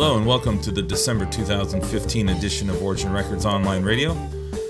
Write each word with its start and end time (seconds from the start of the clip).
Hello 0.00 0.16
and 0.16 0.24
welcome 0.24 0.60
to 0.60 0.70
the 0.70 0.80
December 0.80 1.26
2015 1.26 2.28
edition 2.28 2.70
of 2.70 2.80
Origin 2.80 3.12
Records 3.12 3.44
Online 3.44 3.82
Radio. 3.82 4.14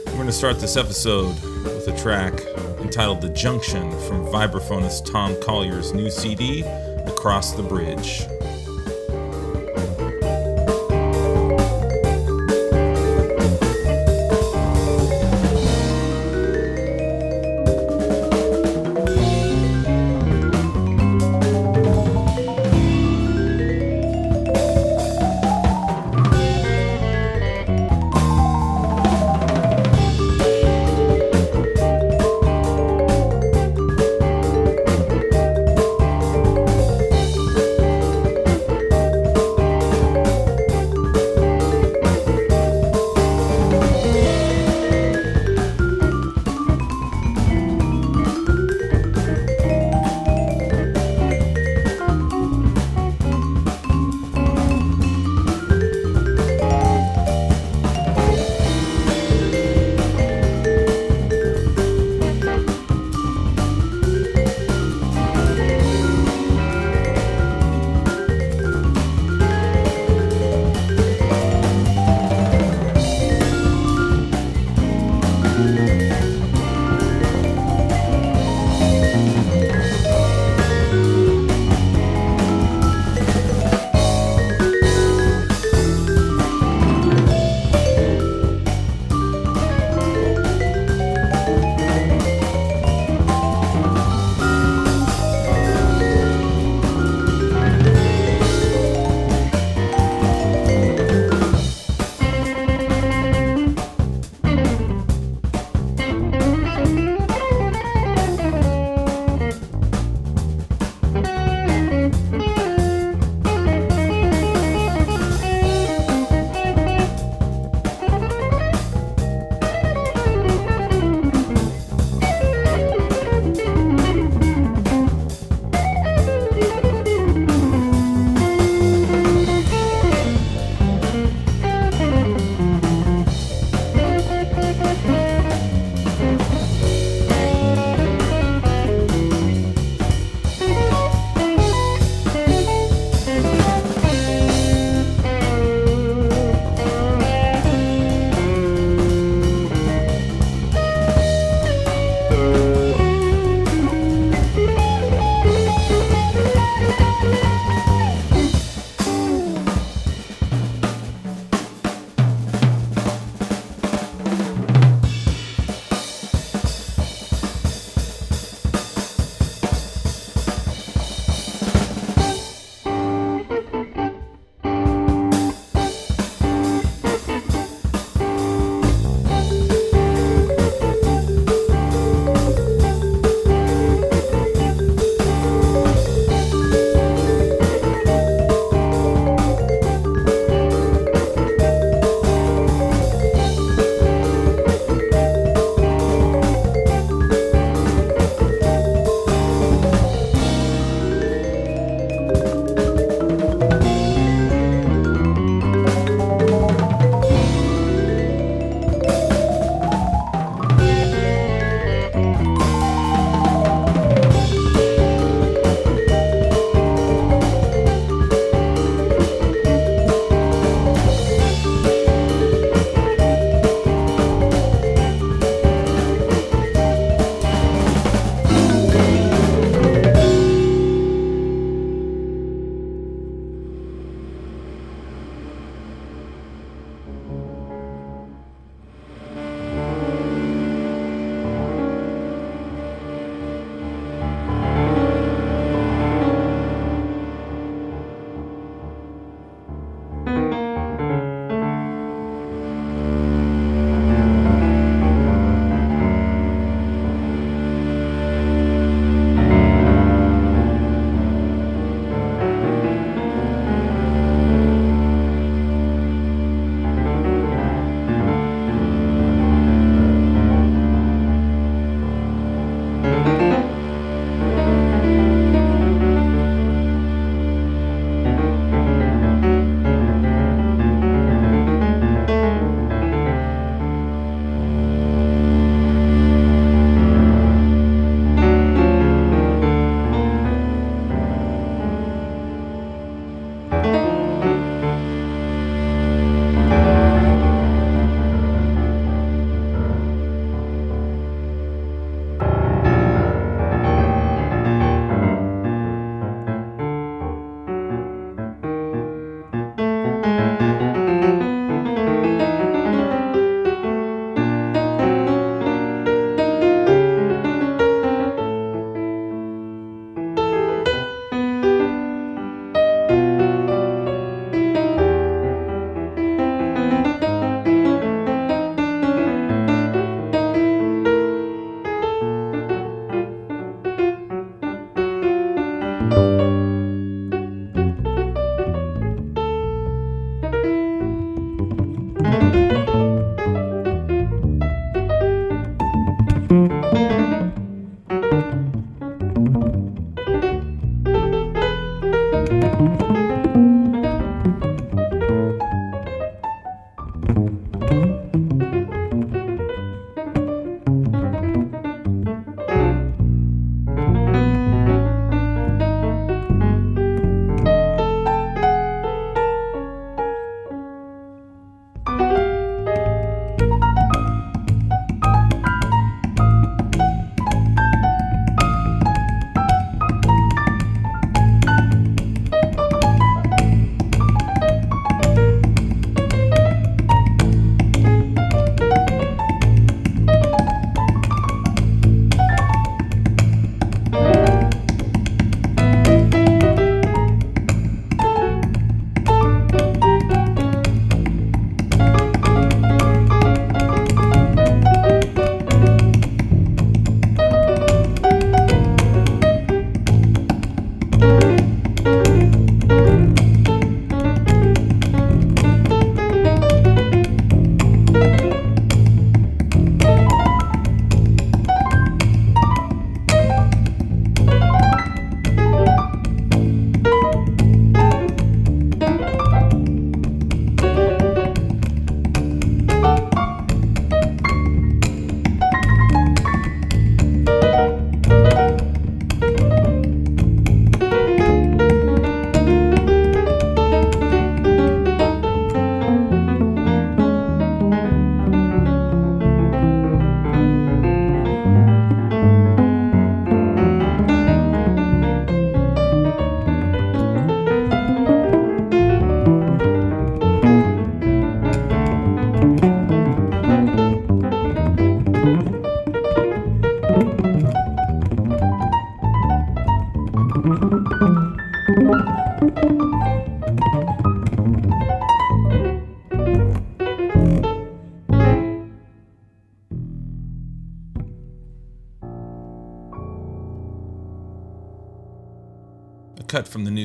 We're 0.06 0.12
going 0.12 0.24
to 0.24 0.32
start 0.32 0.58
this 0.58 0.74
episode 0.78 1.34
with 1.64 1.86
a 1.86 1.94
track 1.98 2.32
entitled 2.80 3.20
The 3.20 3.28
Junction 3.28 3.90
from 4.08 4.24
vibraphonist 4.24 5.04
Tom 5.12 5.36
Collier's 5.42 5.92
new 5.92 6.10
CD, 6.10 6.62
Across 7.04 7.52
the 7.52 7.62
Bridge. 7.62 8.22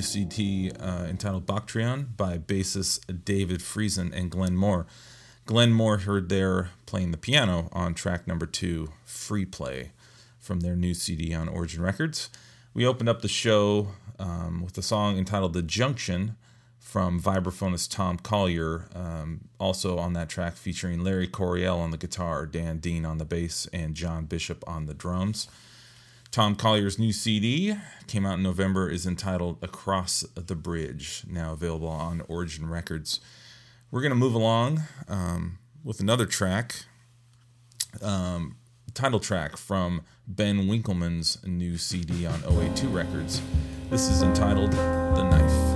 CD 0.03 0.71
uh, 0.71 1.05
entitled 1.05 1.45
Bactrian 1.45 2.13
by 2.15 2.37
bassist 2.37 3.25
David 3.25 3.61
Friesen 3.61 4.13
and 4.13 4.29
Glen 4.29 4.55
Moore. 4.55 4.85
Glen 5.45 5.73
Moore 5.73 5.97
heard 5.99 6.29
there 6.29 6.69
playing 6.85 7.11
the 7.11 7.17
piano 7.17 7.69
on 7.73 7.93
track 7.93 8.27
number 8.27 8.45
two, 8.45 8.89
Free 9.05 9.45
Play, 9.45 9.91
from 10.39 10.59
their 10.59 10.75
new 10.75 10.93
CD 10.93 11.33
on 11.33 11.49
Origin 11.49 11.81
Records. 11.81 12.29
We 12.73 12.85
opened 12.85 13.09
up 13.09 13.21
the 13.21 13.27
show 13.27 13.89
um, 14.19 14.61
with 14.63 14.77
a 14.77 14.81
song 14.81 15.17
entitled 15.17 15.53
The 15.53 15.61
Junction 15.61 16.35
from 16.79 17.19
vibraphonist 17.19 17.91
Tom 17.91 18.17
Collier, 18.17 18.85
um, 18.93 19.41
also 19.59 19.97
on 19.97 20.13
that 20.13 20.29
track 20.29 20.55
featuring 20.55 21.03
Larry 21.03 21.27
Coryell 21.27 21.79
on 21.79 21.91
the 21.91 21.97
guitar, 21.97 22.45
Dan 22.45 22.77
Dean 22.77 23.05
on 23.05 23.17
the 23.17 23.25
bass, 23.25 23.67
and 23.73 23.95
John 23.95 24.25
Bishop 24.25 24.63
on 24.67 24.85
the 24.85 24.93
drums. 24.93 25.47
Tom 26.33 26.55
Collier's 26.55 26.97
new 26.97 27.13
CD 27.13 27.75
came 28.07 28.25
out 28.25 28.39
in 28.39 28.43
November 28.43 28.89
is 28.89 29.05
entitled 29.05 29.59
Across 29.61 30.21
the 30.33 30.55
Bridge, 30.55 31.23
now 31.29 31.53
available 31.53 31.87
on 31.87 32.21
Origin 32.21 32.67
Records. 32.67 33.19
We're 33.91 34.01
going 34.01 34.09
to 34.09 34.15
move 34.15 34.33
along 34.33 34.81
um, 35.07 35.59
with 35.83 35.99
another 35.99 36.25
track, 36.25 36.85
um, 38.01 38.55
title 38.95 39.19
track 39.19 39.57
from 39.57 40.01
Ben 40.27 40.61
Winkelman's 40.67 41.37
new 41.45 41.77
CD 41.77 42.25
on 42.25 42.39
OA2 42.39 42.91
Records. 42.91 43.39
This 43.91 44.09
is 44.09 44.23
entitled 44.23 44.71
The 44.71 45.29
Knife. 45.29 45.72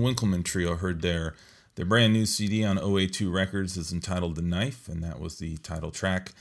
Ben 0.00 0.14
Winkelman 0.14 0.44
Trio 0.44 0.76
heard 0.76 1.02
there. 1.02 1.34
Their 1.74 1.84
brand 1.84 2.14
new 2.14 2.24
CD 2.24 2.64
on 2.64 2.78
OA2 2.78 3.30
Records 3.30 3.76
is 3.76 3.92
entitled 3.92 4.34
The 4.34 4.40
Knife, 4.40 4.88
and 4.88 5.04
that 5.04 5.20
was 5.20 5.36
the 5.38 5.58
title 5.58 5.90
track. 5.90 6.32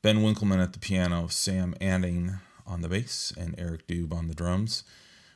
Ben 0.00 0.20
Winkelman 0.20 0.62
at 0.62 0.72
the 0.72 0.78
piano, 0.78 1.26
Sam 1.26 1.74
Anning 1.78 2.38
on 2.66 2.80
the 2.80 2.88
bass, 2.88 3.30
and 3.36 3.54
Eric 3.58 3.86
Doob 3.86 4.14
on 4.14 4.28
the 4.28 4.34
drums. 4.34 4.84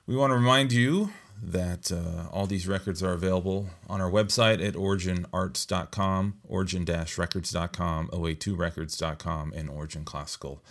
We 0.06 0.16
want 0.16 0.30
to 0.30 0.36
remind 0.36 0.72
you 0.72 1.10
that 1.42 1.92
uh, 1.92 2.30
all 2.32 2.46
these 2.46 2.66
records 2.66 3.02
are 3.02 3.12
available 3.12 3.68
on 3.90 4.00
our 4.00 4.10
website 4.10 4.66
at 4.66 4.72
originarts.com, 4.72 6.34
origin-records.com, 6.48 8.08
oa2records.com, 8.08 9.52
and 9.54 9.68
Origin 9.68 10.04
Classical. 10.04 10.62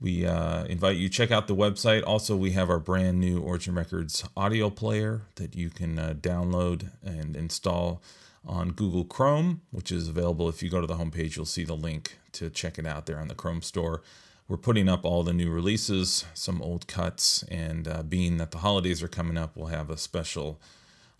We 0.00 0.26
uh, 0.26 0.64
invite 0.64 0.96
you 0.96 1.08
check 1.08 1.30
out 1.30 1.46
the 1.46 1.56
website. 1.56 2.02
Also, 2.06 2.36
we 2.36 2.50
have 2.50 2.68
our 2.68 2.78
brand 2.78 3.18
new 3.18 3.40
Origin 3.40 3.74
Records 3.74 4.24
audio 4.36 4.68
player 4.68 5.22
that 5.36 5.56
you 5.56 5.70
can 5.70 5.98
uh, 5.98 6.14
download 6.20 6.90
and 7.02 7.34
install 7.34 8.02
on 8.46 8.72
Google 8.72 9.04
Chrome, 9.04 9.62
which 9.70 9.90
is 9.90 10.08
available. 10.08 10.48
If 10.50 10.62
you 10.62 10.68
go 10.68 10.82
to 10.82 10.86
the 10.86 10.96
homepage, 10.96 11.36
you'll 11.36 11.46
see 11.46 11.64
the 11.64 11.74
link 11.74 12.18
to 12.32 12.50
check 12.50 12.78
it 12.78 12.86
out 12.86 13.06
there 13.06 13.18
on 13.18 13.28
the 13.28 13.34
Chrome 13.34 13.62
store. 13.62 14.02
We're 14.48 14.58
putting 14.58 14.88
up 14.88 15.04
all 15.04 15.22
the 15.22 15.32
new 15.32 15.50
releases, 15.50 16.26
some 16.34 16.60
old 16.60 16.86
cuts, 16.86 17.42
and 17.44 17.88
uh, 17.88 18.02
being 18.02 18.36
that 18.36 18.52
the 18.52 18.58
holidays 18.58 19.02
are 19.02 19.08
coming 19.08 19.36
up, 19.36 19.56
we'll 19.56 19.68
have 19.68 19.90
a 19.90 19.96
special 19.96 20.60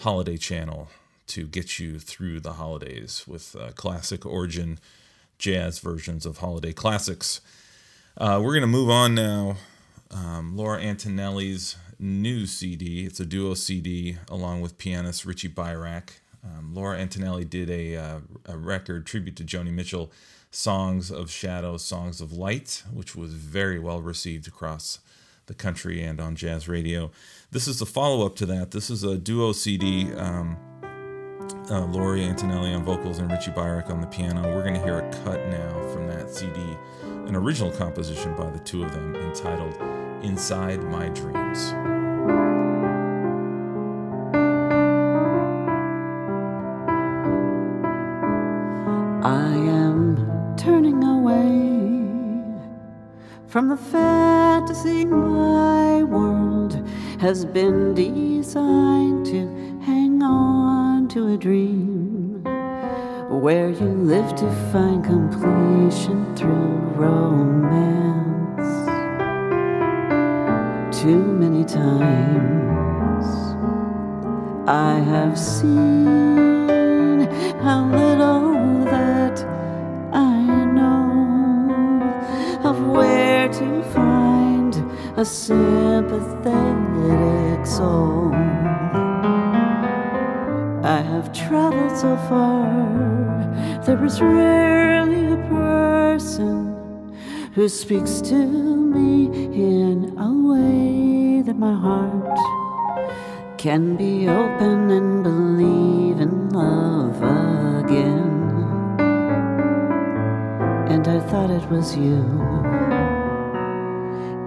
holiday 0.01 0.37
channel 0.37 0.89
to 1.29 1.47
get 1.47 1.79
you 1.79 1.99
through 1.99 2.41
the 2.41 2.53
holidays 2.53 3.25
with 3.27 3.57
uh, 3.57 3.71
classic 3.73 4.25
origin 4.25 4.79
jazz 5.39 5.81
versions 5.81 6.25
of 6.25 6.39
holiday 6.39 6.73
classics. 6.73 7.41
Uh, 8.19 8.41
we're 8.43 8.53
going 8.53 8.63
to 8.63 8.67
move 8.67 8.89
on 8.89 9.15
now. 9.15 9.57
Um, 10.11 10.57
Laura 10.57 10.81
Antonelli's 10.81 11.77
new 11.99 12.47
CD. 12.47 13.05
It's 13.05 13.21
a 13.21 13.27
duo 13.27 13.53
CD 13.53 14.17
along 14.31 14.63
with 14.63 14.79
pianist 14.79 15.27
Richie 15.27 15.49
Beirach. 15.49 16.13
Um, 16.43 16.75
Laura 16.75 16.97
Antonelli 16.97 17.45
did 17.45 17.69
a, 17.69 17.97
uh, 17.97 18.21
a 18.47 18.57
record 18.57 19.05
tribute 19.05 19.37
to 19.37 19.45
Joni 19.45 19.71
Mitchell 19.71 20.11
Songs 20.51 21.11
of 21.11 21.31
Shadow, 21.31 21.77
Songs 21.77 22.23
of 22.23 22.33
Light, 22.33 22.85
which 22.91 23.15
was 23.15 23.35
very 23.35 23.79
well 23.79 24.01
received 24.01 24.49
across 24.49 25.01
the 25.45 25.55
country 25.55 26.03
and 26.03 26.19
on 26.19 26.37
jazz 26.37 26.69
radio. 26.69 27.11
This 27.51 27.69
is 27.69 27.81
the 27.81 27.87
follow 27.87 28.25
up 28.25 28.35
to 28.37 28.47
that. 28.47 28.71
This 28.71 28.89
is 28.89 29.05
a 29.05 29.19
duo 29.19 29.53
CD. 29.53 30.11
Um, 30.15 30.57
uh, 31.71 31.85
Laurie 31.87 32.25
Antonelli 32.25 32.73
on 32.73 32.83
vocals 32.85 33.19
and 33.19 33.31
Richie 33.31 33.51
Beirach 33.51 33.91
on 33.91 34.01
the 34.01 34.07
piano. 34.07 34.43
We're 34.55 34.63
going 34.63 34.75
to 34.75 34.83
hear 34.83 35.01
a 35.01 35.11
cut 35.25 35.47
now 35.49 35.93
from 35.93 36.07
that 36.09 36.31
CD, 36.31 36.61
an 37.27 37.35
original 37.35 37.73
composition 37.73 38.35
by 38.37 38.49
the 38.51 38.59
two 38.61 38.85
of 38.85 38.93
them 38.93 39.17
entitled 39.17 39.77
Inside 40.23 40.83
My 40.85 41.09
Dreams. 41.09 41.73
I 49.25 49.55
am 49.55 50.57
turning 50.57 51.03
away 51.03 52.07
from 53.49 53.69
the 53.71 53.77
fantasy 53.77 55.05
my 55.05 56.05
world 56.05 56.75
has 57.21 57.45
been 57.45 57.95
designed 57.95 59.27
to 59.27 59.81
hang 59.85 60.23
on 60.23 61.09
to 61.09 61.35
a 61.35 61.37
dream 61.37 61.76
where 63.47 63.71
you 63.71 63.87
live 63.87 64.35
to 64.35 64.51
find 64.73 65.05
completion 65.05 66.35
through 66.35 66.79
romance. 66.97 68.71
Too 71.01 71.23
many 71.43 71.65
times 71.65 73.27
I 74.67 74.99
have 75.13 75.39
seen 75.39 77.21
how 77.63 77.87
little 77.87 78.85
that 78.87 79.39
I 80.13 80.65
know 80.79 82.03
of 82.65 82.85
where 82.89 83.49
to 83.49 83.83
find 83.95 84.75
a 85.17 85.25
sympathetic 85.25 86.45
soul. 87.65 88.35
I 90.83 91.01
have 91.01 91.33
traveled 91.33 91.97
so 91.97 92.17
far, 92.29 93.16
there 93.87 94.05
is 94.05 94.21
rarely 94.21 95.33
a 95.33 95.37
person 95.49 97.17
who 97.55 97.69
speaks 97.69 98.21
to 98.21 98.35
me 98.35 99.27
in 99.55 100.13
a 100.19 100.33
way 100.51 101.41
that 101.43 101.57
my 101.57 101.73
heart 101.73 102.37
can 103.59 103.95
be 103.95 104.29
open 104.29 104.91
and 104.91 105.23
believe 105.23 106.19
in 106.21 106.49
love 106.51 107.17
again 107.85 108.27
and 110.93 111.07
I 111.07 111.21
thought 111.21 111.51
it 111.51 111.71
was 111.71 111.97
you. 111.97 112.25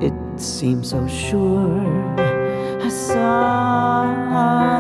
It 0.02 0.14
seemed 0.38 0.86
so 0.86 1.08
sure. 1.08 1.88
I 2.82 2.90
saw 2.90 4.79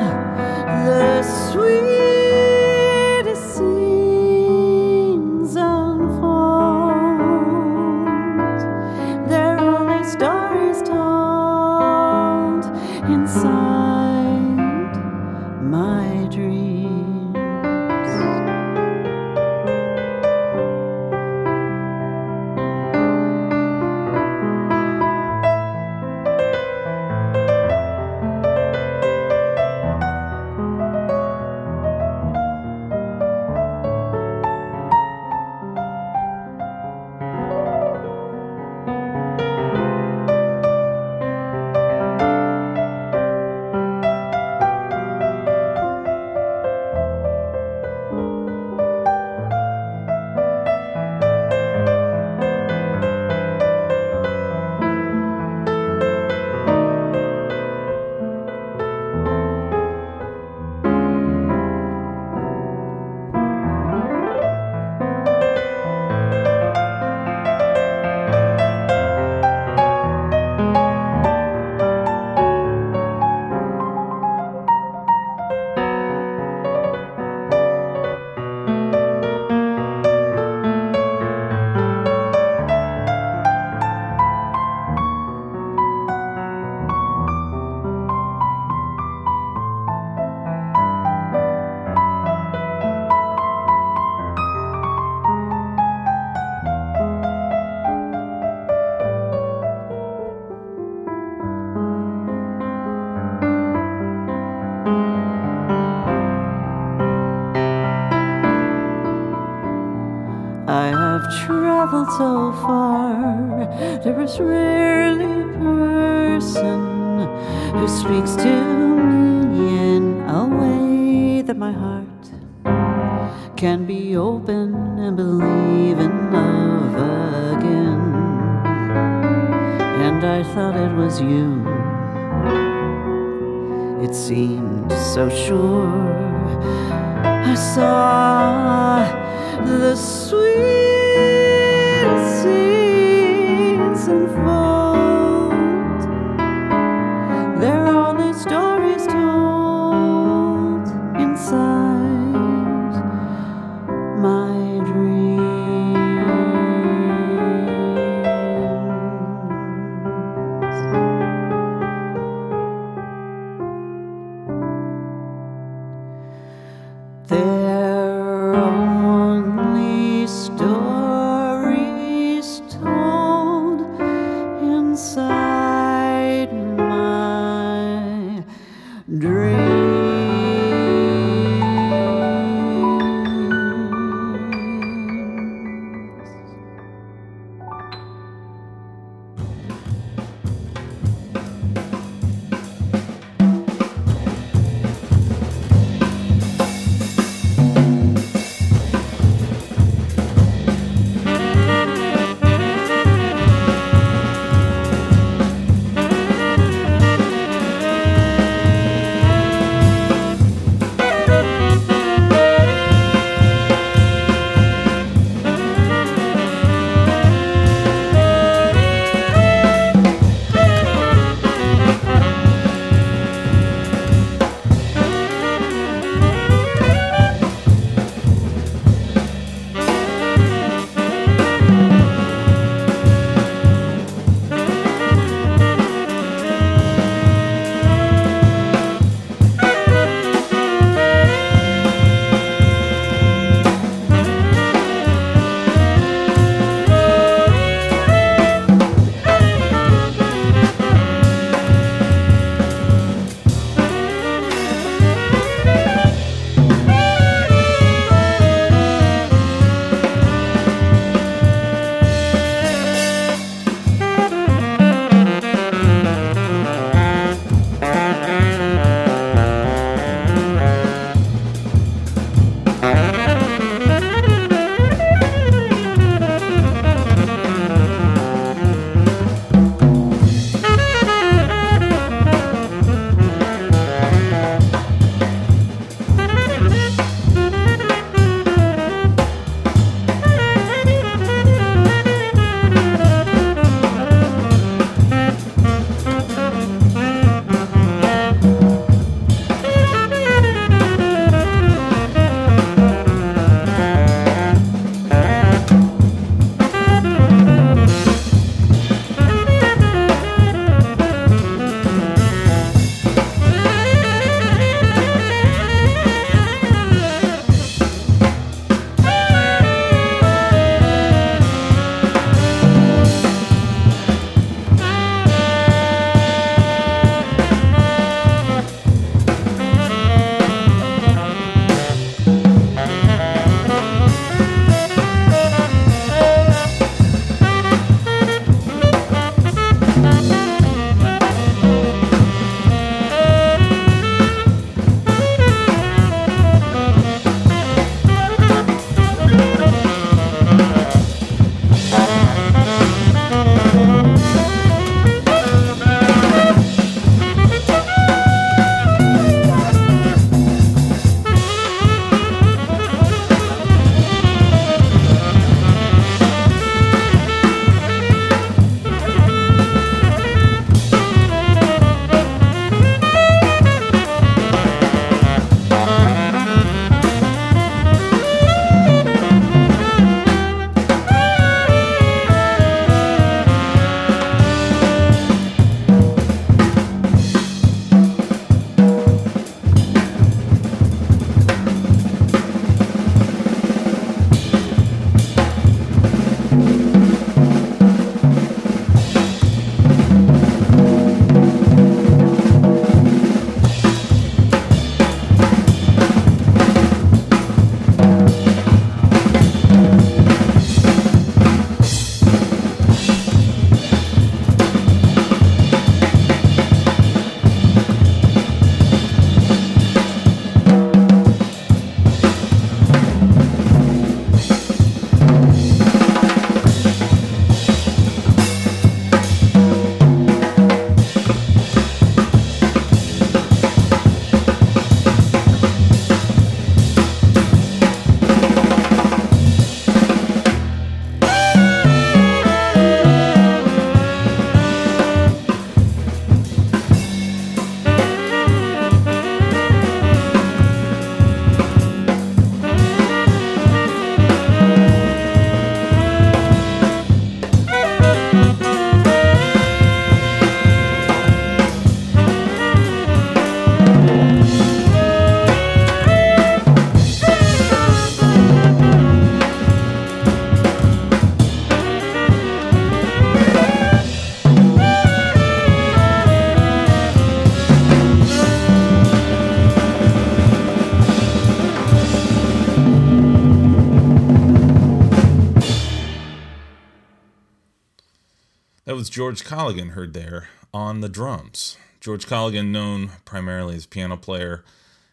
George 489.19 489.43
Colligan 489.43 489.89
heard 489.89 490.13
there 490.13 490.47
on 490.73 491.01
the 491.01 491.10
drums. 491.10 491.75
George 491.99 492.25
Colligan, 492.25 492.71
known 492.71 493.12
primarily 493.25 493.75
as 493.75 493.86
piano 493.86 494.15
player, 494.15 494.63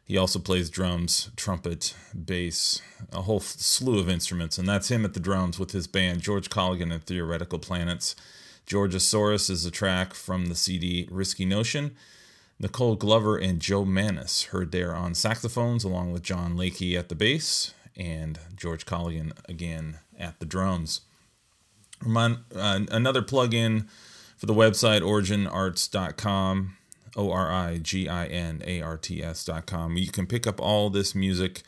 he 0.05 0.17
also 0.17 0.39
plays 0.39 0.71
drums, 0.71 1.31
trumpet, 1.35 1.93
bass, 2.15 2.81
a 3.13 3.23
whole 3.23 3.41
slew 3.41 3.99
of 3.99 4.09
instruments, 4.09 4.59
and 4.59 4.69
that's 4.69 4.93
him 4.93 5.05
at 5.05 5.15
the 5.15 5.19
drums 5.19 5.59
with 5.59 5.73
his 5.73 5.89
band 5.89 6.21
George 6.21 6.51
Colligan 6.51 6.93
and 6.93 7.03
Theoretical 7.03 7.59
Planets. 7.59 8.15
Georgisaurus 8.65 9.51
is 9.51 9.65
a 9.65 9.73
track 9.73 10.15
from 10.15 10.47
the 10.47 10.55
CD 10.55 11.09
Risky 11.11 11.45
Notion. 11.45 11.97
Nicole 12.61 12.95
Glover 12.95 13.37
and 13.37 13.59
Joe 13.59 13.85
Manis 13.85 14.45
heard 14.45 14.71
there 14.71 14.95
on 14.95 15.15
saxophones, 15.17 15.83
along 15.83 16.13
with 16.13 16.23
John 16.23 16.57
Lakey 16.57 16.97
at 16.97 17.09
the 17.09 17.17
bass 17.17 17.75
and 17.97 18.39
George 18.55 18.87
Colligan 18.87 19.33
again 19.49 19.99
at 20.17 20.39
the 20.39 20.47
drums. 20.47 21.01
Remind, 22.03 22.39
uh, 22.55 22.81
another 22.91 23.23
plug-in 23.23 23.89
for 24.37 24.47
the 24.47 24.55
website 24.55 25.01
originarts.com, 25.01 26.77
O 27.17 27.31
R 27.31 27.51
I 27.51 27.79
G 27.79 28.09
I 28.09 28.27
N 28.27 28.63
A 28.67 28.83
R 28.83 28.97
T 28.97 29.23
S.com. 29.23 29.97
You 29.97 30.11
can 30.11 30.27
pick 30.27 30.47
up 30.47 30.61
all 30.61 30.91
this 30.91 31.15
music, 31.15 31.63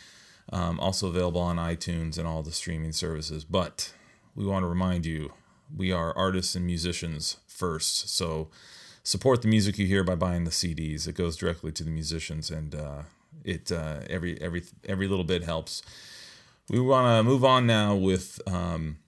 um, 0.52 0.78
also 0.78 1.08
available 1.08 1.40
on 1.40 1.56
iTunes 1.56 2.18
and 2.18 2.26
all 2.26 2.42
the 2.42 2.52
streaming 2.52 2.92
services. 2.92 3.44
But 3.44 3.92
we 4.34 4.44
want 4.44 4.64
to 4.64 4.68
remind 4.68 5.06
you 5.06 5.32
we 5.74 5.92
are 5.92 6.16
artists 6.16 6.54
and 6.54 6.66
musicians 6.66 7.38
first. 7.46 8.10
So 8.10 8.48
support 9.02 9.42
the 9.42 9.48
music 9.48 9.78
you 9.78 9.86
hear 9.86 10.04
by 10.04 10.14
buying 10.14 10.44
the 10.44 10.50
CDs. 10.50 11.08
It 11.08 11.14
goes 11.14 11.36
directly 11.36 11.72
to 11.72 11.84
the 11.84 11.90
musicians, 11.90 12.50
and 12.50 12.74
uh, 12.74 13.02
it 13.44 13.72
uh, 13.72 14.00
every 14.10 14.40
every 14.42 14.62
every 14.86 15.08
little 15.08 15.24
bit 15.24 15.44
helps. 15.44 15.82
We 16.68 16.80
want 16.80 17.06
to 17.06 17.22
move 17.28 17.44
on 17.44 17.66
now 17.66 17.94
with. 17.94 18.40
Um, 18.46 18.98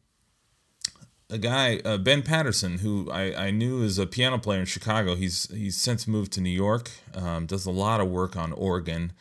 a 1.30 1.38
guy, 1.38 1.80
uh, 1.84 1.96
Ben 1.98 2.22
Patterson, 2.22 2.78
who 2.78 3.10
I, 3.10 3.46
I 3.46 3.50
knew 3.50 3.82
is 3.82 3.98
a 3.98 4.06
piano 4.06 4.38
player 4.38 4.60
in 4.60 4.66
Chicago. 4.66 5.14
He's 5.14 5.48
he's 5.50 5.76
since 5.76 6.06
moved 6.06 6.32
to 6.32 6.40
New 6.40 6.50
York. 6.50 6.90
Um, 7.14 7.46
does 7.46 7.66
a 7.66 7.70
lot 7.70 8.00
of 8.00 8.08
work 8.08 8.36
on 8.36 8.52
organ, 8.52 9.12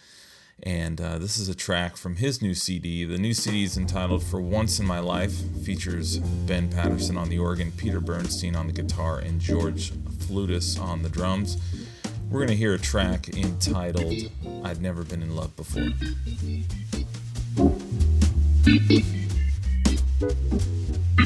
and 0.63 0.99
uh, 0.99 1.19
this 1.19 1.37
is 1.37 1.49
a 1.49 1.55
track 1.55 1.97
from 1.97 2.15
his 2.17 2.41
new 2.41 2.53
CD. 2.53 3.05
The 3.05 3.17
new 3.17 3.33
CD 3.33 3.63
is 3.63 3.77
entitled 3.77 4.23
"For 4.23 4.41
Once 4.41 4.79
in 4.79 4.85
My 4.85 4.99
Life." 4.99 5.33
Features 5.63 6.17
Ben 6.17 6.69
Patterson 6.69 7.17
on 7.17 7.29
the 7.29 7.39
organ, 7.39 7.71
Peter 7.71 7.99
Bernstein 7.99 8.55
on 8.55 8.67
the 8.67 8.73
guitar, 8.73 9.19
and 9.19 9.39
George 9.39 9.91
Fludas 9.91 10.81
on 10.81 11.03
the 11.03 11.09
drums. 11.09 11.57
We're 12.29 12.41
gonna 12.41 12.53
hear 12.53 12.73
a 12.73 12.79
track 12.79 13.29
entitled 13.29 14.31
"I'd 14.63 14.81
Never 14.81 15.03
Been 15.03 15.21
in 15.21 15.35
Love 15.35 15.55
Before." 15.55 15.89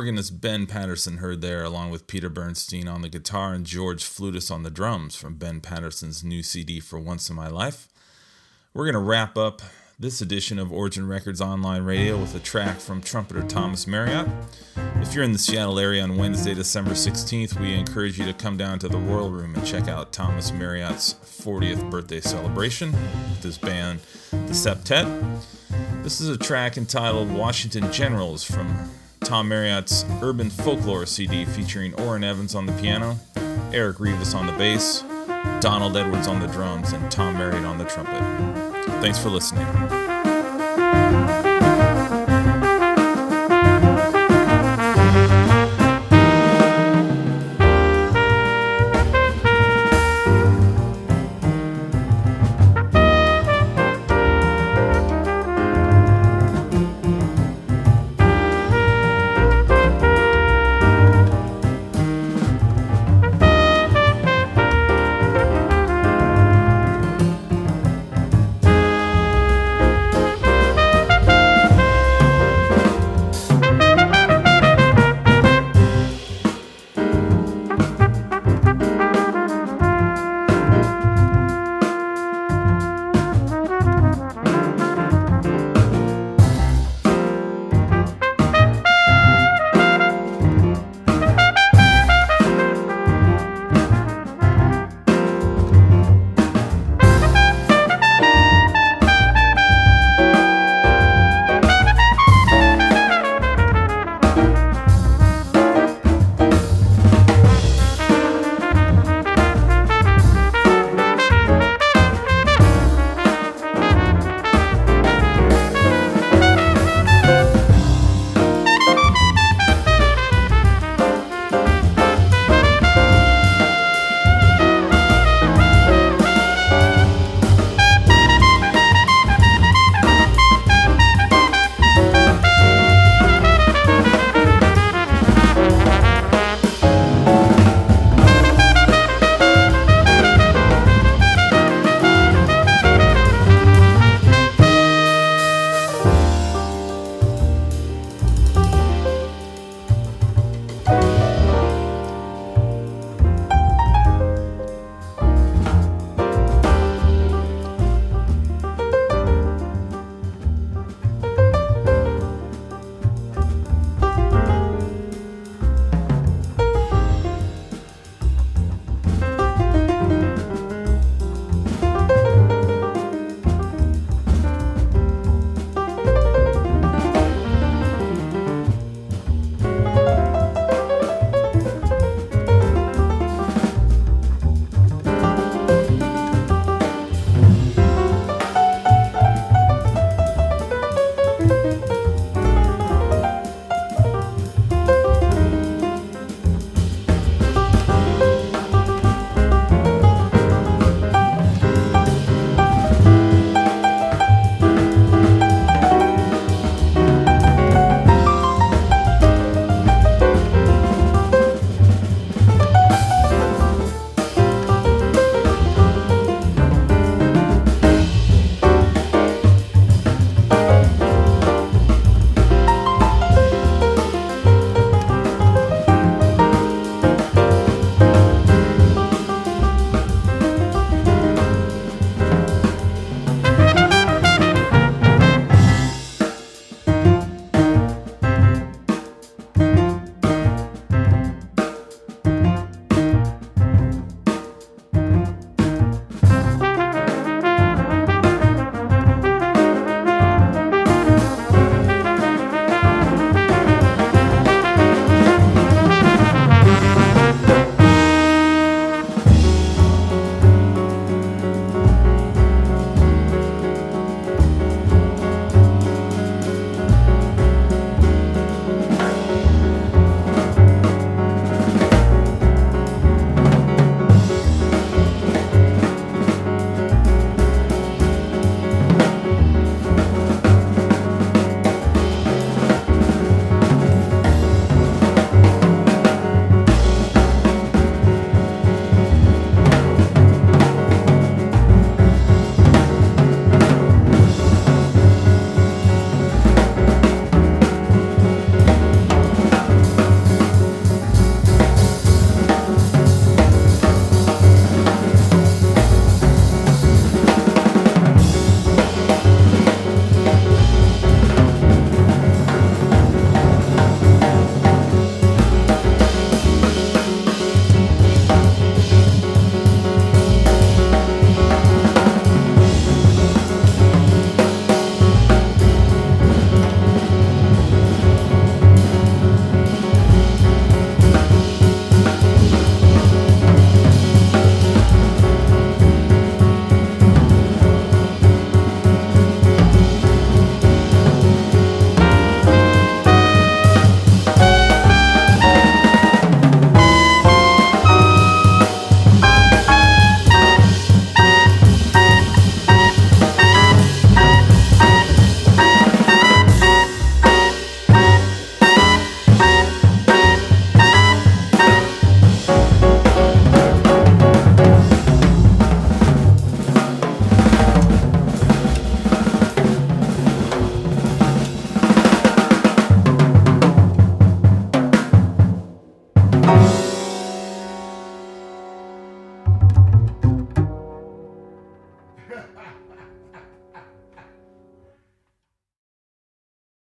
Organist 0.00 0.40
Ben 0.40 0.66
Patterson 0.66 1.18
heard 1.18 1.42
there, 1.42 1.62
along 1.62 1.90
with 1.90 2.06
Peter 2.06 2.30
Bernstein 2.30 2.88
on 2.88 3.02
the 3.02 3.10
guitar 3.10 3.52
and 3.52 3.66
George 3.66 4.02
Fludas 4.02 4.50
on 4.50 4.62
the 4.62 4.70
drums 4.70 5.14
from 5.14 5.34
Ben 5.34 5.60
Patterson's 5.60 6.24
new 6.24 6.42
CD 6.42 6.80
for 6.80 6.98
Once 6.98 7.28
in 7.28 7.36
My 7.36 7.48
Life. 7.48 7.86
We're 8.72 8.86
going 8.86 8.94
to 8.94 8.98
wrap 8.98 9.36
up 9.36 9.60
this 9.98 10.22
edition 10.22 10.58
of 10.58 10.72
Origin 10.72 11.06
Records 11.06 11.42
Online 11.42 11.82
Radio 11.82 12.18
with 12.18 12.34
a 12.34 12.38
track 12.38 12.80
from 12.80 13.02
trumpeter 13.02 13.42
Thomas 13.42 13.86
Marriott. 13.86 14.26
If 15.02 15.14
you're 15.14 15.22
in 15.22 15.32
the 15.32 15.38
Seattle 15.38 15.78
area 15.78 16.02
on 16.02 16.16
Wednesday, 16.16 16.54
December 16.54 16.92
16th, 16.92 17.60
we 17.60 17.74
encourage 17.74 18.18
you 18.18 18.24
to 18.24 18.32
come 18.32 18.56
down 18.56 18.78
to 18.78 18.88
the 18.88 18.96
Royal 18.96 19.28
Room 19.28 19.54
and 19.54 19.66
check 19.66 19.86
out 19.86 20.14
Thomas 20.14 20.50
Marriott's 20.50 21.12
40th 21.12 21.90
birthday 21.90 22.22
celebration 22.22 22.92
with 22.92 23.42
his 23.42 23.58
band, 23.58 24.00
the 24.30 24.54
Septet. 24.54 25.04
This 26.02 26.22
is 26.22 26.30
a 26.30 26.38
track 26.38 26.78
entitled 26.78 27.30
Washington 27.30 27.92
Generals 27.92 28.42
from 28.42 28.88
Tom 29.30 29.46
Marriott's 29.46 30.04
Urban 30.22 30.50
Folklore 30.50 31.06
CD 31.06 31.44
featuring 31.44 31.94
Orrin 32.00 32.24
Evans 32.24 32.56
on 32.56 32.66
the 32.66 32.72
piano, 32.72 33.16
Eric 33.72 33.98
Revis 33.98 34.34
on 34.34 34.44
the 34.44 34.52
bass, 34.54 35.04
Donald 35.60 35.96
Edwards 35.96 36.26
on 36.26 36.40
the 36.40 36.48
drums, 36.48 36.92
and 36.92 37.12
Tom 37.12 37.34
Marriott 37.34 37.64
on 37.64 37.78
the 37.78 37.84
trumpet. 37.84 38.18
Thanks 39.00 39.20
for 39.20 39.28
listening. 39.28 39.68